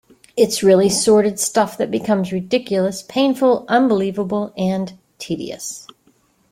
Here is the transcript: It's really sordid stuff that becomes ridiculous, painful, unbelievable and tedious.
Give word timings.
It's 0.35 0.63
really 0.63 0.89
sordid 0.89 1.39
stuff 1.39 1.77
that 1.77 1.91
becomes 1.91 2.31
ridiculous, 2.31 3.03
painful, 3.03 3.65
unbelievable 3.67 4.51
and 4.57 4.97
tedious. 5.19 5.85